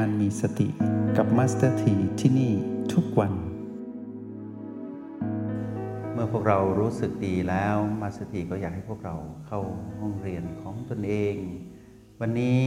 [0.00, 0.68] การมีสติ
[1.16, 2.52] กับ Master ทีที่นี่
[2.92, 3.32] ทุกวัน
[6.12, 9.60] เมื่อพวกเรารู้สึกดีแล้ว Master ทีก็อยากให้พวกเราเข้า
[10.00, 11.36] ห้องเรียนของตนเอง
[12.20, 12.64] วันนี้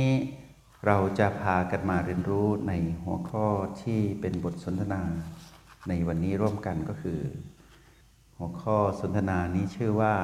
[0.85, 2.73] เราจะพากันมาเรียนรู้ใน
[3.03, 3.47] หัวข้อ
[3.81, 5.01] ที่เป็นบทสนทนา
[5.89, 7.19] ในวันนี้ร่วมกันก็คือ
[8.37, 10.15] หัวข้อสนทนานี้ชื่อว่า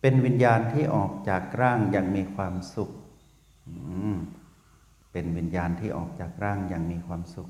[0.00, 2.90] เป็นวิญญาณที่ออกจากร่างอย่างมีความสุข
[3.66, 3.76] อื
[4.16, 4.18] ม
[5.12, 7.48] เป็นวิญญาณที่ออกจากร่างอย่างมีความสุข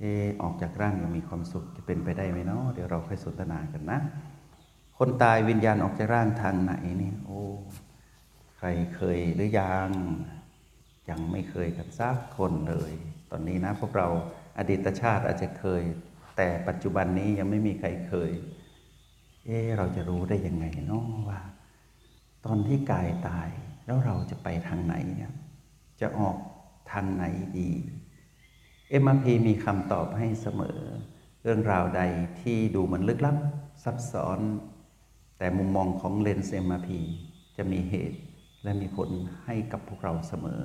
[0.00, 3.98] เออออกจากร่างอย่างมีความสุขจะเป็นไปได้ไหมเนาะเดี๋ยวเราค่อยสนทนากันนะ
[4.98, 7.42] คนตายวิญญาณออกจากร่างทางไหนเนี่ยโอ้
[8.58, 9.90] ใครเคยหรือยัง
[11.10, 12.92] ยังไม่เคยกันสักคนเลย
[13.30, 14.08] ตอนนี้นะพวกเรา
[14.58, 15.82] อดีตชาติอาจจะเคย
[16.36, 18.30] แต่ปัจจุบันนี้ยังไม่มีใครเคย
[19.46, 21.40] เอ๊เราจะรู้ได้ยังไงเนาะว่า
[22.46, 23.48] ตอนที่กายตาย
[23.86, 25.32] แล้วเราจะไปทางไหนเนี่ย
[26.00, 26.36] จะออก
[26.92, 27.24] ทางไหน
[27.58, 27.70] ดี
[28.90, 30.78] เอ็มพีมีคำตอบให้เสมอ
[31.42, 32.02] เรื่องราวใด
[32.40, 33.36] ที่ดูเหมือนลึกลับ
[33.84, 34.38] ซับซ้อน
[35.38, 37.00] แต่มุมมองของเลนส์เอ็มพี
[37.56, 38.18] จะมีเหตุ
[38.62, 39.08] และมีผล
[39.44, 40.62] ให้กับพวกเราเสมอ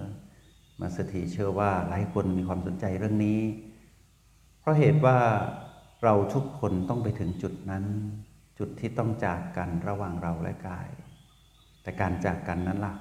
[0.79, 3.39] มาสถีเชื่อว่าหลายคนมีความสนใจเรื่องนี้
[4.59, 5.17] เพราะเหตุว่า
[6.03, 7.85] เราทุกคนต้องไปถึงจุดนั้น
[8.59, 10.89] จุดที่ต้องจากกันระหว่างเราและกาย
[11.81, 12.95] แต่การจากกันนั้นล่ะ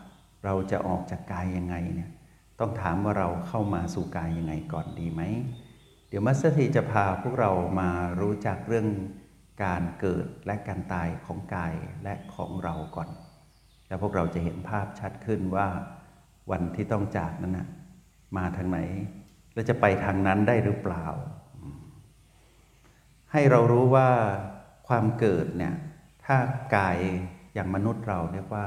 [0.45, 2.11] เราจะออกจากกายยังไงเนี่ย
[2.60, 5.22] ต้องถามว่าเราเข้ามาสู่กายยังไงก่อนดีไหม
[6.08, 8.88] เดี๋ยวมัสเตอร์ทีจะพาพวกเรามารู้จักเรื่อง
[9.64, 11.74] การเกิดและการตายของกาย
[12.05, 13.08] และของเราก่อน
[13.88, 15.69] แล้วพวกเราจะเห็นภาพชัดขึ้นว่า
[16.50, 17.69] วันที่ต้องจากนั้นนะ
[18.36, 18.78] มาทางไหน
[19.55, 21.06] และจะไปทางนั้นได้หรือเปล่า
[23.33, 24.08] ให้เรารู้ว่า
[24.89, 25.74] ความเกิดเนี่ย
[26.24, 26.36] ถ้า
[26.77, 26.98] กาย
[27.55, 28.64] อย่างมนุษย์เราเรียกว่า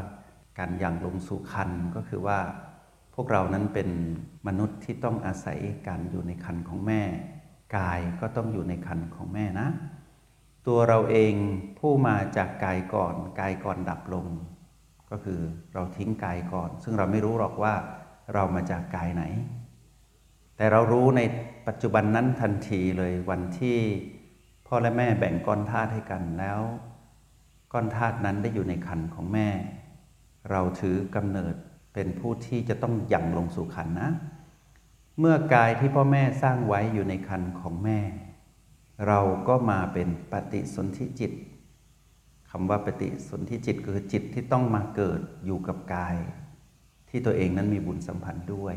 [0.60, 2.40] การยังลงสู่คันก็คือว่า
[3.20, 3.90] พวกเรานั้นเป็น
[4.48, 7.02] มนุษย์ที่ต้องอาศัยการอยู่ในคันของแม่
[7.78, 9.68] กายก็ต้องอยู่ในคันของแม่นะ
[10.68, 11.34] ตัวเราเอง
[11.80, 14.28] ผู้มาจากกายก่อน กายก่อนดับลง
[15.10, 15.40] ก็คือ
[15.74, 17.74] เราทิ้งกายก่อน ซึ่งเราไม่รู้หรอกว่า
[18.34, 19.24] เรามาจากกายไหน
[20.58, 21.22] แต่เรารู้ใน
[21.68, 23.78] ปัจจุบันนั้นทันทีเลยวันที่
[24.68, 26.62] พ่อและแม่แบ่งก้อนธาตุให้กันแล้ว
[27.74, 29.48] ก้อนธาตุนั้นได้อยู่ในคันของแม่
[30.52, 31.56] เราถือกำเนิด
[32.00, 34.10] เป็นผู้ที่จะต้องยั่งลงสู่คันนะ
[35.20, 38.00] เมื่อกายที่พ่อแม่สร้างไว้อยู่ในคันของแม่
[39.08, 41.32] เราก็มาเป็นปฏิสนธิจิต
[42.52, 46.16] คำว่าปฏิสนธิจิตคือจิตที่ต้องมาเกิดอยู่กับกาย
[47.10, 48.76] ที่ตัวเองนั้นมีบุญสัมพันธ์ด้วย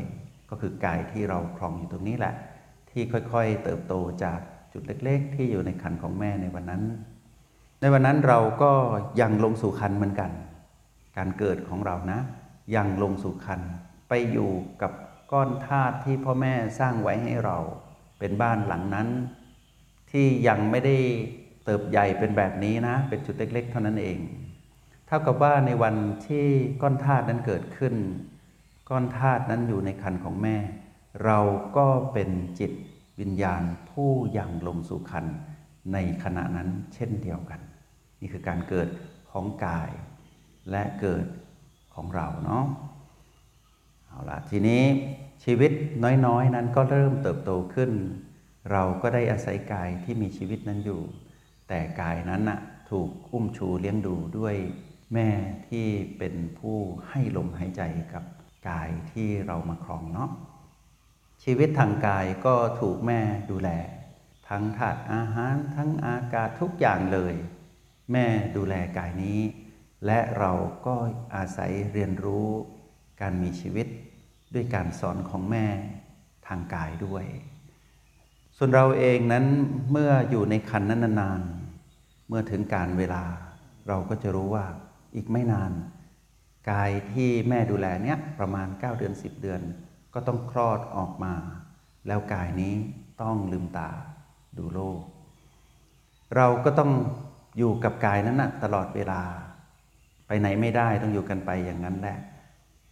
[0.49, 2.33] ก็คือกายที่เราครองอยู่ตรงนี้แหละ
[2.89, 3.93] ที่ค่อยๆ เติบโต
[4.23, 4.39] จาก
[4.73, 6.83] จุดเล็ก ๆ ที่อยู่ในคันของแม่ในวันนั้น
[7.81, 8.71] ในวันนั้นเราก็
[9.21, 10.31] ยังลงสู่คันเหมือนกัน
[11.17, 12.21] การเกิดของเรานะ
[12.75, 13.61] ยังลงสู่คัน
[14.09, 14.51] ไปอยู่
[14.81, 14.91] กับ
[15.31, 17.57] ก้อนธาตุที่พ่อแม่สร้างไว้ให้เรา
[18.19, 19.07] เป็นบ้านหลังนั้น
[20.11, 20.97] ที่ยังไม่ได้
[21.63, 24.17] เติบใหญ่เป็นแบบนี้นะ เป็นจุดเล็ก ๆ เท่านั้นเอง
[25.07, 25.95] เท่ากับว่าในวัน
[26.27, 26.47] ที่
[26.81, 27.95] ก้อนธาตุนั้นเกิดขึ้น
[28.89, 30.57] ก้อนธาตุนั้นอยู่ในคันของแม่
[31.25, 31.39] เรา
[31.77, 32.29] ก็เป็น
[32.59, 32.71] จิต
[33.19, 35.25] วิญญาณผู้ยังลงสู่คัน
[35.93, 37.59] ในขณะนั้นเช่นเดียวกัน
[38.19, 38.87] นี่คือการเกิด
[39.31, 39.89] ของกาย
[40.71, 41.25] และเกิด
[41.95, 42.65] ของเราเนาะ
[44.07, 44.83] เอาละทีนี้
[45.43, 45.71] ชีวิต
[46.25, 47.91] น้อยๆ นั้นก็เริ่มเติบโตขึ้น
[48.71, 51.01] เราก็ได้อาศัยกายที่มีชีวิตนั้นอยู่
[51.67, 52.59] แต่กายนั้นน่ะ
[52.89, 54.55] ถูกอุ้มชูเลี้ยงดูด้วย
[55.13, 55.29] แม่
[55.67, 55.87] ที่
[56.17, 56.77] เป็นผู้
[57.09, 57.81] ให้ลมหายใจ
[58.13, 58.23] กับ
[58.69, 60.29] กายที่เรามาครองเนาะ
[61.43, 63.19] ชีวิตทางกายก็ถูกแม่
[63.51, 63.69] ดูแล
[64.49, 67.35] ทั้งถาดอาหารทั้งอากาศทุกอย่างเลย
[68.11, 68.25] แม่
[68.55, 69.41] ดูแลกายนี้
[70.05, 70.51] และเรา
[70.85, 70.95] ก็
[71.35, 72.47] อาศัยเรียนรู้
[73.21, 73.87] การมีชีวิต
[74.53, 75.65] ด้วยการสอนของแม่
[76.47, 77.25] ทางกายด้วย
[78.57, 79.45] ส่วนเราเองนั้น
[79.91, 83.23] เมื่ออยู่ในคันนั้นนานๆ เมื่อถึงการเวลา
[83.87, 84.65] เราก็จะรู้ว่า
[85.15, 85.71] อีกไม่นาน
[86.71, 89.61] กายที่แม่ดูแลเนี้ยประมาณ 9 เดือน 10 เดือน
[90.13, 91.33] ก็ต้องคลอดออกมา
[92.07, 92.75] แล้วกายนี้
[93.21, 93.89] ต้องลืมตา
[94.57, 94.99] ดูโลก
[96.35, 96.91] เราก็ต้อง
[97.57, 99.21] อยู่กับกายนั้นนะตลอดเวลา
[100.33, 102.17] ไปไหนไม่ได้ต้องอยู่กันไปอย่างนั้นแหละ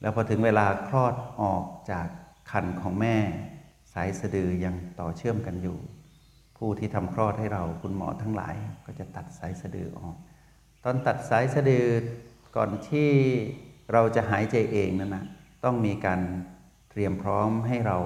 [0.01, 2.07] แล้วพอถึงเวลาคลอดออกจาก
[2.51, 3.15] คันของแม่
[3.93, 5.77] สายสะดือยังต่อเชื่อมกันอยู่
[6.57, 8.55] ผู้ที่ทำคลอดให้เราคุณหมอทั้งหลาย
[8.85, 10.15] ก็จะตัดสายสะดือออก
[10.83, 11.87] ตอนตัดสายสะดือ
[12.55, 13.09] ก่อนที่
[13.93, 15.25] เราจะหายใจเองนั่นนะ
[15.63, 16.21] ต้องมีการ
[16.89, 17.97] เตรียมพร้อมให้เรา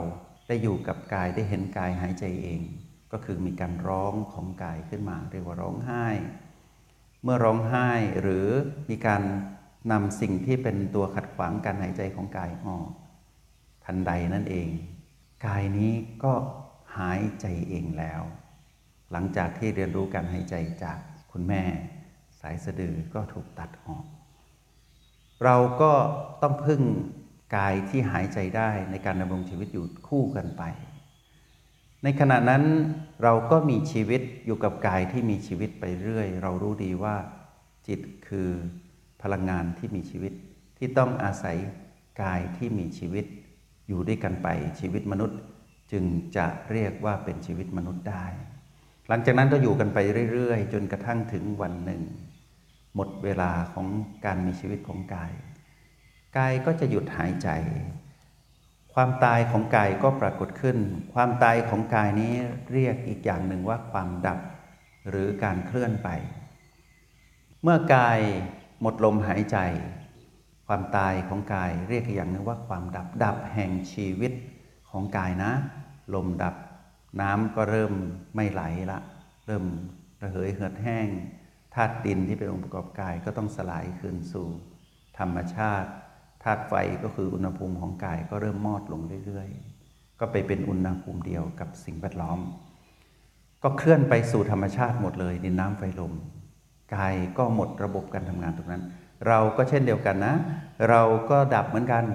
[0.47, 2.61] ได้อยู่กับกายได้เห็นกายหายใจเอง
[3.11, 6.07] ก็คือมีการร้องของกายขึ้นมา เรียกว่าร้องไห้
[7.23, 7.89] เมื่อร้องไห้
[8.21, 8.47] หรือ
[8.89, 9.21] มีการ
[9.91, 12.89] นำสิ่งที่เป็นตัวขัดขวางการหายใจของกายออก
[13.85, 14.69] ทันใดนั่นเอง
[15.45, 15.93] กายนี้
[16.23, 16.33] ก็
[16.97, 18.21] หายใจเองแล้ว
[19.11, 20.97] หลังจากที่เรียนรู้การหายใจจาก
[21.31, 21.63] คุณแม่
[22.39, 24.05] สายสะดือก็ถูกตัดออก
[25.43, 25.93] เราก็
[26.41, 26.81] ต้องพึ่ง
[27.55, 30.63] กายที่หายใจได้ในการดำรงชีวิตอยู่คู่กันไป
[32.03, 32.63] ในขณะนั้น
[33.23, 37.15] เราก็มีชีวิตอยู่กับกายที่มีชีวิตไปเรื่อย เรารู้ดีว่า
[37.87, 38.49] จิตคือ
[39.21, 40.33] พลังงานที่มีชีวิต
[40.77, 41.57] ที่ต้องอาศัย
[42.21, 43.25] กายที่มีชีวิต
[43.87, 44.47] อยู่ด้วยกันไป
[44.79, 45.39] ชีวิตมนุษย์
[45.91, 46.03] จึง
[46.35, 48.25] จะเรียกว่าเป็นชีวิตมนุษย์ได้
[49.09, 49.97] หลังจากนั้นก็อยู่กันไป
[50.33, 52.01] เรื่อย ๆ จนกระทั่งถึงวันหนึ่ง
[52.95, 53.87] หมดเวลาของ
[54.25, 55.31] การมีชีวิตของกาย
[56.37, 57.49] กายก็จะหยุดหายใจ
[58.93, 60.77] ความตายของกายก็ปรากฏขึ้น
[61.13, 62.33] ความตายของกายนี้
[62.73, 64.39] เรียกอีกอย่างหนึ่งว่าความดับ
[65.09, 66.09] หรือการเคลื่อนไป
[67.63, 68.19] เมื่อกาย
[68.81, 69.57] หมดลมหายใจ
[70.67, 74.31] ความตายของกายเรียกอีกอย่างหนึ่งว่าความดับดับแห่งชีวิต
[74.89, 75.51] ของกายนะ
[76.13, 76.55] ลมดับ
[77.21, 77.93] น้ำก็เริ่ม
[78.35, 78.61] ไม่ไหล
[78.91, 78.99] ละ
[79.47, 79.65] เริ่ม
[80.21, 81.07] ระเหยเหือดแห้ง
[81.73, 84.47] ธาตุดินที่เป็นองค์ประกอบกายก็ต้องสลายคืนสู่
[85.19, 85.89] ธรรมชาติ
[86.43, 86.73] ธาตุไฟ
[87.03, 92.39] ก็คืออุณหภูมิของกายก็เริ่มมอดลงเรื่อยๆ ก็ไปเป็นอุณหภูมิเดียวกับสิ่งแวดล้อม
[93.63, 96.13] ก็เคลื่อนไปสู่ธรรมชาติหมดเลยดินน้ำไฟลม
[96.95, 98.83] กายก็หมดระบบการทำงานตรงนั้น
[99.27, 100.35] เราก็เช่นเดียวกันนะ
[100.89, 102.05] เราก็ดับเหมือนกัน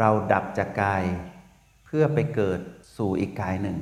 [0.00, 1.02] เราดับจากกาย
[1.84, 2.60] เพื่อไปเกิด
[2.96, 3.78] สู่อีกกายหนึ่ง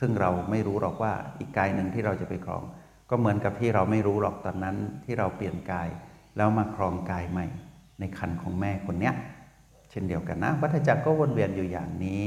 [0.00, 2.62] ซึ่งเราไม่รู้หรอกว่าอีกกายหนึ่งที่เราจะไปครอง
[3.10, 5.88] ก็เหมือนกับที่เราไม่รู้หรอกตอนนั้นที่เราเปลี่ยนกาย
[6.36, 7.46] แล้วมาครองกายใหม่
[8.00, 9.14] ในคันของแม่คนเนี้ย
[9.90, 12.22] เช่นเดียวกันนะ วัฏจักรก็วนเวียนอยู่อย่างนี้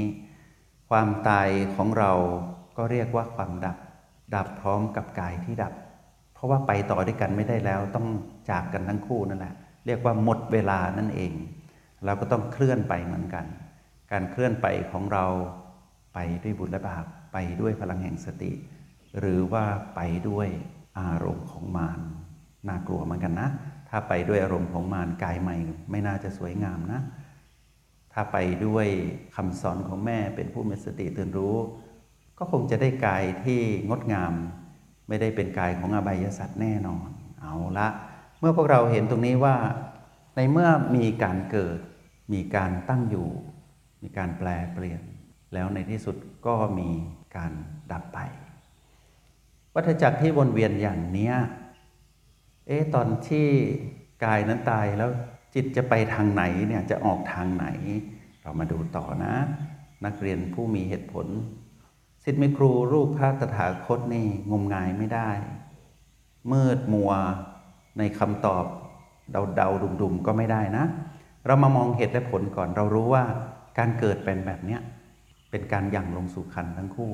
[0.90, 2.12] ความตายของเรา
[2.76, 3.76] ก็เรียกว่าความดับ
[4.34, 5.72] ดับพร้อมกับกายที่ดับ
[6.34, 8.06] เพราะว่าไปต่อด้วยกันไม่ได้แล้วต้อง
[8.50, 9.54] จากกันทั้งคู่นั่นแหละ
[9.86, 11.32] เรียกว่าหมดเวลานั่นเอง
[12.04, 13.44] เราก็ต้องเคลื่อนไปเหมือนกัน
[14.12, 15.26] การเคลื่อนไปของเรา
[16.14, 18.52] ไปด้วยบุญและบาปไปด้วยพลังแห่งสติ
[19.18, 19.64] หรือว่า
[19.94, 20.48] ไปด้วย
[20.98, 22.00] อารมณ์ของมาร
[22.68, 23.48] น่ากลัวเหมือนกันนะ
[23.90, 25.56] ถ้าไปด้วยอารมณ์ของมารกายใหม่
[25.90, 27.00] ไม่น่าจะสวยงามนะ
[28.12, 28.86] ถ้าไปด้วย
[29.36, 31.56] คำสอนของแม่เป็นผู้มีสติตื่นรู้
[32.38, 34.32] ก็คงจะได้กายที่งดงาม
[35.08, 37.08] ไม่ได้เป็นกายของอบายสัตว์แน่นอน
[37.40, 37.88] เอาละ
[38.38, 39.56] เมื่อพวกเราเห็นตรงนี้ว่า
[40.36, 41.78] ในเมื่อมีการเกิด
[42.32, 43.28] มีการตั้งอยู่
[44.02, 45.02] มีการแปลเปลี่ยน
[45.54, 46.16] แล้วในที่สุด
[46.46, 46.88] ก็มี
[47.36, 47.52] การ
[47.92, 48.18] ดับไป
[49.74, 51.34] วัฏจักรที่วนเวียนอย่างเนี้ย
[52.70, 53.46] เอ๊ะตอนที่
[54.24, 55.10] กายนั้นตายแล้ว
[55.54, 57.66] จิตจะไปทางไหนเนี่ยจะออกทางไหน
[58.42, 59.34] เรามาดูต่อนะ
[60.04, 61.26] นักเรียนผู้มีเหตุผล
[62.24, 65.30] สิทธิ์มิครูรูปพระตถาคตนี่งมงายไม่ได้
[66.52, 67.12] มืดมัว
[67.98, 68.64] ในคำตอบ
[69.32, 70.84] เดาเดาดุมดุมก็ไม่ได้นะ
[71.46, 73.24] เรามามองเหตุและผลก่อนเรารู้ว่า
[73.78, 74.80] การเกิดเป็นแบบเนี้ย
[75.50, 77.12] เป็นการยั่งลงสู่ขันทั้งคู่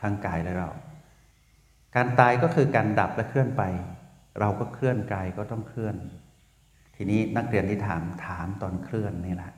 [0.00, 0.70] ทั้งกายและเรา
[1.94, 3.62] การตายก็คือการดับและเคลื่อนไป
[4.40, 5.96] เราก็เคลื่อนกายก็ต้องเคลื่อน
[6.96, 9.52] ทีนี้นักเรียนที่ถามถามตอนเคลื่อนนี่แหละ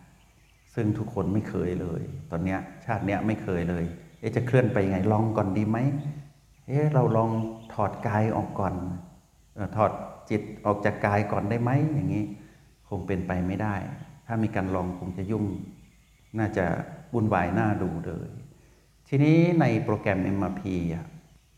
[0.74, 3.84] ซึ่งทุกคนไม่เคยเลย ตอนเนี้ยชาติเนี้ยไม่เคยเลย
[4.20, 5.78] เอ๊ะจะเคลื่อนไปยังไงลองก่อนดีไหม
[6.68, 7.30] เอ๊ะเราลอง
[7.74, 8.74] ถอดกายออกก่อน
[9.56, 9.92] ออถอด
[10.30, 12.24] จิตออกจากกายก่อนได้ไหมอย่างนี้
[12.88, 13.74] คงเป็นไปไม่ได้
[14.26, 15.44] ถ้ามีการลองคงจะยุ่ง
[16.38, 16.64] น่าจะ
[17.12, 18.30] วุ่นวายน่าดูเลย
[19.08, 20.62] ทีนี้ในโปรแกรม MRP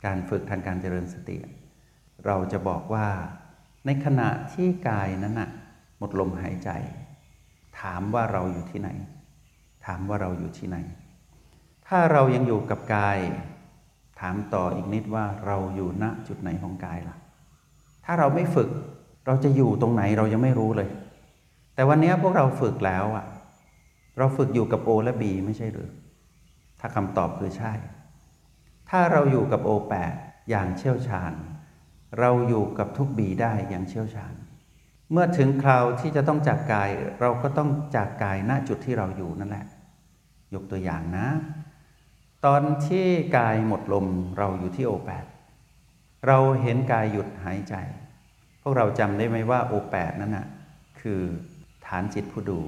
[0.05, 1.37] การฝึกทางการเจริญสติ
[2.27, 3.07] เราจะบอกว่า
[3.87, 5.50] ในขณะที่กายนั้นนะ
[5.99, 6.71] หมดลมหายใจ
[7.81, 8.89] ถามว่าเราอยู่ที่ไหน
[9.87, 10.77] ถามว่าเราอยู่ที่ไหน
[11.89, 13.19] ถ้าเรายังอยู่กับกาย
[14.21, 17.17] ถามต่ออีกนิดว่าเราอยู่ณจุดไหนของกายล่ะ
[18.05, 18.69] ถ้าเราไม่ฝึก
[19.27, 20.89] เราจะอยู่ตรงไหนเรายังไม่รู้เลย
[21.75, 23.27] แต่วันนี้พวกเราฝึกแล้วอะ
[24.19, 25.91] เราฝึกอยู่กับโอและบีไม่ใช่หรือ
[26.81, 27.73] ถ้าคำตอบคือใช่
[28.91, 30.12] ถ้าเราอยู่กับโอแปด
[30.50, 31.33] อย่างเชี่ยวชาญ
[32.19, 34.35] เราอยู่กับทุกบีได้อย่างเชี่ยวชาญ
[35.12, 36.90] เมื่อถึงคราวที่จะต้องจากกาย
[37.21, 39.67] เราก็ต้องจากกายณจุดที่เราอยู่นั่นแหละ
[40.55, 41.29] ยกตัวอย่างนะ
[42.47, 44.07] ตอนที่กายหมดลม
[44.38, 45.26] เราอยู่ที่โอแปด
[46.26, 47.75] เราเห็นกายหยุดหายใจ
[48.62, 50.47] พวกเราจำได้ไหมว่าโอแปดนั่นนะ
[51.00, 51.21] คือ
[51.87, 52.61] ฐานจิตผู้ดู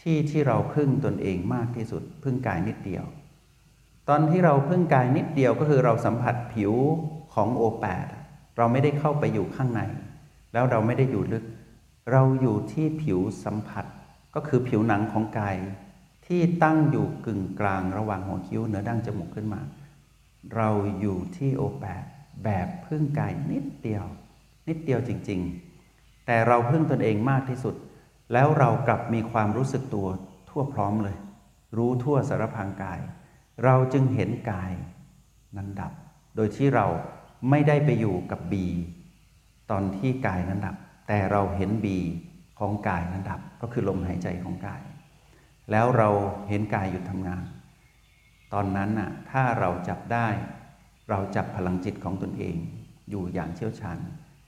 [0.00, 3.04] ที่ที่เราพึ่งตนเองมากที่สุด พึ่งกายนิดเดียว
[4.08, 6.72] ตอนที่เราพึ่งกายนิดเดียวก็คือเราสัมผัสผิว
[7.34, 8.06] ของโอแปด
[8.58, 9.82] เราไม่ได้เข้าไปอยู่ข้างใน
[10.52, 11.44] แล้วเราไม่ได้อยู่ลึก
[12.12, 13.84] เราอยู่ที่ผิวสัมผัส
[14.34, 15.56] ก็คือผิวหนังของกาย
[16.26, 19.60] ที่ตั้งอยู่กึ่งกลางระหว่างหัวคิ้วเหนือดั้งจมูกขึ้นมา
[20.54, 20.68] เรา
[21.00, 22.04] อยู่ที่โอแปด
[22.44, 24.04] แบบพึ่งกายนิดเดียว
[24.68, 25.40] นิดเดียวจริง
[25.84, 27.74] ๆ แต่เราพึ่งตนเองมากที่สุด
[28.32, 30.08] แล้วเรากลับมีความรู้สึกตัว
[30.48, 31.16] ทั่วพร้อมเลย
[31.76, 33.00] รู้ทั่วสารพางกาย
[33.64, 34.72] เราจึงเห็นกาย
[35.56, 35.92] นั้นดับ
[36.36, 36.86] โดยที่เรา
[37.50, 38.66] ไม่ได้ไปอยู่กับบี
[39.70, 40.76] ตอนที่กายนั้นดับ
[41.08, 41.98] แต่เราเห็นบี
[42.58, 44.80] ของกายนั้นดับ ก็คือลมหายใจของกาย
[45.70, 46.08] แล้วเรา
[46.48, 47.44] เห็นกายหยุดทำงาน
[48.52, 50.28] ตอนนั้นน่ะถ้าเราจับได้
[51.10, 52.56] เราจับพลังจิตของตนเอง
[53.10, 53.98] อยู่อย่างเชี่ยวชาญ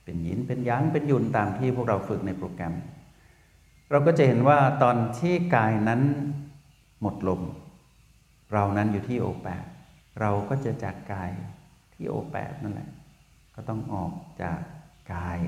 [0.03, 2.73] เป็นยินเป็นยังเป็นยุนตามที่พวกเราฝึกในโปรแกรม
[3.89, 6.01] เราก็จะเห็นว่าตอนที่กายนั้น
[7.01, 7.41] หมดลม
[8.53, 9.65] เรานั้นอยู่ที่โอแปด
[10.19, 11.31] เราก็จะจากกาย
[12.01, 12.89] ที่โอแปดนั่นแหละ
[13.55, 14.59] ก็ต้องออกจาก
[15.13, 15.39] กาย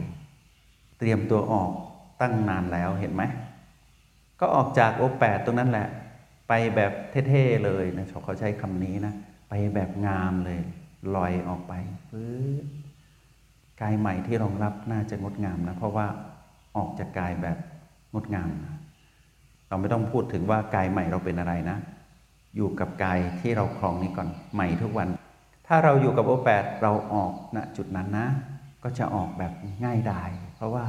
[0.99, 1.71] เตรียมตัวออก
[2.21, 3.23] ตั้งนานแล้วเห็นไหม
[4.39, 5.87] ก็ออกจากโอแปดตรงนั้นแหละ
[6.47, 6.91] ไปแบบ
[7.29, 9.13] เท่ๆเลยนะเขาใช้คำนี้นะ
[9.49, 10.59] ไปแบบงามเลย
[11.15, 11.73] ลอยออกไป
[12.11, 12.29] ปื๊
[12.63, 12.65] ด
[13.81, 16.07] กายใหม่ที่รองรับน่าจะงดงามนะ เพราะว่า
[16.77, 17.57] ออกจากกายแบบ
[18.13, 18.75] งดงามนะ
[19.67, 21.77] เราไม่ต้องพูดถึงว่ากายใหม่เราเป็นอะไรนะ
[22.55, 25.07] อยู่กับกายที่เราครองนี้ก่อนใหม่ทุกวัน
[25.75, 28.27] ถ้าเราอยู่กับโอแปดเราออกณนะจุดนั้นนะ
[28.83, 29.53] ก็จะออกแบบ
[29.83, 30.85] ง่ายดาย เพราะว่า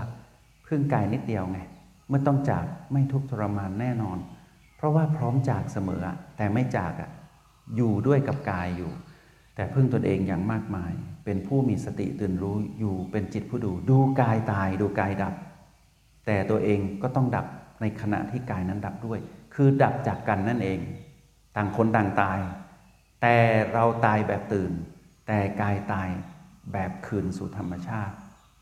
[0.67, 1.61] พึ่งกายนิดเดียวไง
[2.09, 4.19] เมื่อต้องจากไม่ทุกข์ทรมานแน่นอน
[4.77, 6.03] เพราะว่าพร้อมจากเสมอ
[6.37, 7.11] แต่ไม่จากอะ
[7.77, 8.91] อยู่ด้วยกับกายอยู่
[9.55, 10.93] แต่พึ่งตนเองอย่างมากมาย
[11.25, 15.35] เป็นผู้มีสติตื่นรู้อยู่เป็นจิตผู้ดู ดูกายตายดูกายดับ
[16.27, 17.47] แต่ตัวเองก็ต้องดับ
[17.81, 19.19] ในขณะที่กายนั้นดับด้วย
[19.55, 20.79] คือดับจากกันนั่นเอง
[21.57, 22.39] ต่างคนต่างตาย
[23.27, 23.41] แต่
[23.75, 24.73] เราตายแบบตื่น
[25.27, 26.09] แต่กายตาย
[26.73, 28.15] แบบคืนสู่ธรรมชาติ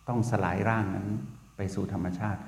[0.09, 1.09] ต้องสลายร่างนั้น
[1.57, 2.41] ไปสู่ธรรมชาติ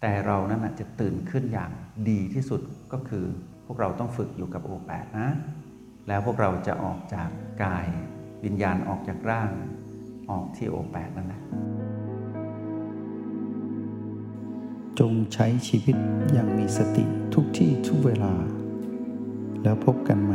[0.00, 1.70] แต่เรานั้นจะตื่นขึ้นอย่าง
[2.10, 2.60] ดีที่สุด
[2.92, 3.24] ก็คือ
[3.66, 5.28] พวกเราต้องฝึกอยู่กับโอแปดนะ
[6.08, 7.30] แล้วพวกเราจะออกจาก
[7.64, 7.86] กาย
[8.44, 9.50] วิญญาณออกจากร่าง
[10.30, 11.42] ออกที่โอแปดนั่นแหละ
[14.98, 15.96] จงใช้ชีวิต
[16.32, 18.34] อย่างมีสติทุกที่ทุกเวลา
[19.62, 20.34] แล้วพบกันไหม